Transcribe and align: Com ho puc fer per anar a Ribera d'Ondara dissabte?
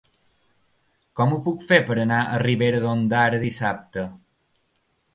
Com 1.19 1.35
ho 1.35 1.37
puc 1.49 1.61
fer 1.69 1.79
per 1.91 1.99
anar 2.05 2.23
a 2.23 2.41
Ribera 2.47 2.83
d'Ondara 2.87 3.45
dissabte? 3.49 4.11